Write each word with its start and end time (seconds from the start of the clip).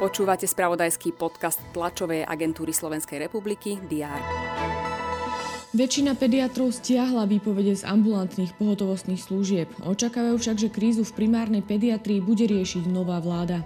Počúvate 0.00 0.48
spravodajský 0.48 1.12
podcast 1.12 1.60
tlačovej 1.76 2.24
agentúry 2.24 2.72
Slovenskej 2.72 3.20
republiky 3.20 3.76
DR. 3.84 4.16
Väčšina 5.70 6.18
pediatrov 6.18 6.74
stiahla 6.74 7.28
výpovede 7.30 7.78
z 7.78 7.86
ambulantných 7.86 8.56
pohotovostných 8.58 9.22
služieb. 9.22 9.68
Očakávajú 9.84 10.40
však, 10.40 10.56
že 10.56 10.72
krízu 10.72 11.06
v 11.06 11.14
primárnej 11.14 11.62
pediatrii 11.62 12.18
bude 12.18 12.42
riešiť 12.48 12.90
nová 12.90 13.22
vláda. 13.22 13.62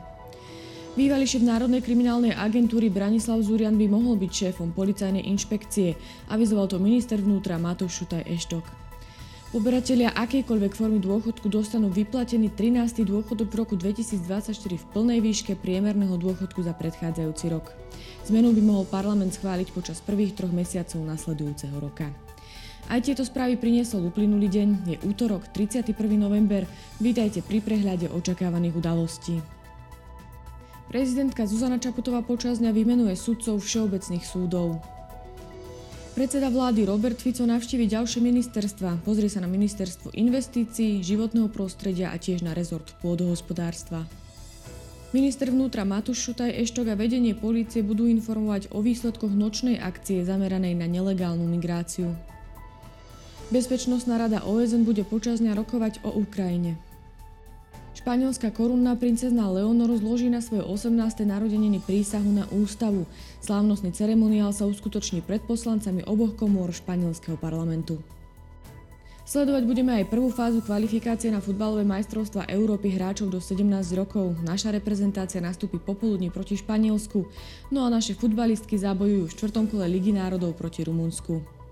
Bývalý 0.94 1.26
šéf 1.26 1.42
Národnej 1.42 1.80
kriminálnej 1.80 2.36
agentúry 2.36 2.92
Branislav 2.92 3.40
Zurian 3.40 3.80
by 3.80 3.88
mohol 3.88 4.14
byť 4.20 4.30
šéfom 4.30 4.76
policajnej 4.76 5.26
inšpekcie, 5.26 5.96
avizoval 6.28 6.68
to 6.70 6.76
minister 6.76 7.16
vnútra 7.16 7.56
Matúš 7.56 8.04
Šutaj 8.04 8.26
Eštok. 8.30 8.62
Poberatelia 9.54 10.10
akejkoľvek 10.18 10.74
formy 10.74 10.98
dôchodku 10.98 11.46
dostanú 11.46 11.86
vyplatený 11.86 12.50
13. 12.58 13.06
dôchodok 13.06 13.54
v 13.54 13.56
roku 13.62 13.74
2024 13.78 14.50
v 14.50 14.84
plnej 14.90 15.22
výške 15.22 15.54
priemerného 15.54 16.18
dôchodku 16.18 16.58
za 16.66 16.74
predchádzajúci 16.74 17.54
rok. 17.54 17.70
Zmenu 18.26 18.50
by 18.50 18.62
mohol 18.66 18.82
parlament 18.82 19.30
schváliť 19.30 19.70
počas 19.70 20.02
prvých 20.02 20.34
troch 20.34 20.50
mesiacov 20.50 21.06
nasledujúceho 21.06 21.70
roka. 21.78 22.10
Aj 22.90 22.98
tieto 22.98 23.22
správy 23.22 23.54
priniesol 23.54 24.10
uplynulý 24.10 24.50
deň, 24.50 24.68
je 24.90 24.96
útorok 25.06 25.46
31. 25.54 26.02
november. 26.18 26.66
Vítajte 26.98 27.38
pri 27.46 27.62
prehľade 27.62 28.10
očakávaných 28.10 28.74
udalostí. 28.74 29.38
Prezidentka 30.90 31.46
Zuzana 31.46 31.78
Čaputová 31.78 32.26
počas 32.26 32.58
dňa 32.58 32.74
vymenuje 32.74 33.14
sudcov 33.14 33.62
všeobecných 33.62 34.26
súdov. 34.26 34.82
Predseda 36.14 36.46
vlády 36.46 36.86
Robert 36.86 37.18
Fico 37.18 37.42
navštívi 37.42 37.90
ďalšie 37.90 38.22
ministerstva. 38.22 39.02
Pozrie 39.02 39.26
sa 39.26 39.42
na 39.42 39.50
ministerstvo 39.50 40.14
investícií, 40.14 41.02
životného 41.02 41.50
prostredia 41.50 42.14
a 42.14 42.22
tiež 42.22 42.46
na 42.46 42.54
rezort 42.54 42.94
pôdohospodárstva. 43.02 44.06
Minister 45.10 45.50
vnútra 45.50 45.82
Matúš 45.82 46.22
Šutaj 46.22 46.54
Eštok 46.54 46.94
a 46.94 46.94
vedenie 46.94 47.34
polície 47.34 47.82
budú 47.82 48.06
informovať 48.06 48.70
o 48.70 48.78
výsledkoch 48.78 49.34
nočnej 49.34 49.82
akcie 49.82 50.22
zameranej 50.22 50.78
na 50.78 50.86
nelegálnu 50.86 51.50
migráciu. 51.50 52.14
Bezpečnostná 53.50 54.14
rada 54.14 54.46
OSN 54.46 54.86
bude 54.86 55.02
počas 55.02 55.42
dňa 55.42 55.58
rokovať 55.66 56.06
o 56.06 56.14
Ukrajine. 56.14 56.78
Španielská 58.04 58.52
korunná 58.52 59.00
princezna 59.00 59.48
Leonor 59.48 59.88
zloží 59.96 60.28
na 60.28 60.44
svoje 60.44 60.60
18. 60.60 61.24
narodeniny 61.24 61.80
prísahu 61.80 62.36
na 62.36 62.44
ústavu. 62.52 63.08
Slávnostný 63.40 63.96
ceremoniál 63.96 64.52
sa 64.52 64.68
uskutoční 64.68 65.24
pred 65.24 65.40
poslancami 65.40 66.04
oboch 66.04 66.36
komôr 66.36 66.68
španielského 66.68 67.40
parlamentu. 67.40 67.96
Sledovať 69.24 69.64
budeme 69.64 69.96
aj 69.96 70.12
prvú 70.12 70.28
fázu 70.28 70.60
kvalifikácie 70.60 71.32
na 71.32 71.40
futbalové 71.40 71.88
majstrovstva 71.88 72.44
Európy 72.52 72.92
hráčov 72.92 73.32
do 73.32 73.40
17 73.40 73.72
rokov. 73.96 74.36
Naša 74.44 74.76
reprezentácia 74.76 75.40
nastúpi 75.40 75.80
popoludní 75.80 76.28
proti 76.28 76.60
Španielsku, 76.60 77.24
no 77.72 77.88
a 77.88 77.88
naše 77.88 78.12
futbalistky 78.12 78.76
zabojujú 78.76 79.32
v 79.32 79.32
štvrtom 79.32 79.64
kole 79.72 79.88
Ligy 79.88 80.12
národov 80.12 80.60
proti 80.60 80.84
Rumunsku. 80.84 81.63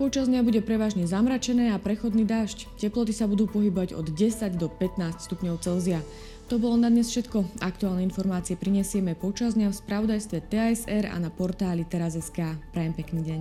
Počas 0.00 0.24
dňa 0.24 0.40
bude 0.40 0.64
prevažne 0.64 1.04
zamračené 1.04 1.76
a 1.76 1.76
prechodný 1.76 2.24
dážď. 2.24 2.64
Teploty 2.80 3.12
sa 3.12 3.28
budú 3.28 3.44
pohybovať 3.44 3.92
od 3.92 4.08
10 4.08 4.56
do 4.56 4.72
15 4.72 5.20
stupňov 5.28 5.60
Celzia. 5.60 6.00
To 6.48 6.56
bolo 6.56 6.80
na 6.80 6.88
dnes 6.88 7.12
všetko. 7.12 7.64
Aktuálne 7.64 8.00
informácie 8.04 8.56
prinesieme 8.56 9.12
počas 9.12 9.56
dňa 9.56 9.72
v 9.72 9.78
spravodajstve 9.78 10.38
TASR 10.48 11.12
a 11.12 11.16
na 11.20 11.28
portáli 11.28 11.84
teraz.sk. 11.84 12.56
Prajem 12.72 12.92
pekný 12.96 13.20
deň. 13.24 13.40